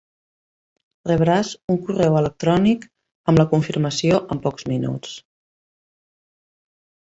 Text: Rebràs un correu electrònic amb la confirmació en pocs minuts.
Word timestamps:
Rebràs 1.09 1.51
un 1.73 1.77
correu 1.89 2.17
electrònic 2.23 2.89
amb 3.33 3.43
la 3.43 3.47
confirmació 3.53 4.21
en 4.37 4.43
pocs 4.49 4.69
minuts. 4.75 5.15